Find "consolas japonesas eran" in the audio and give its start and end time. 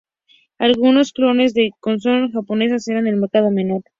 1.79-3.03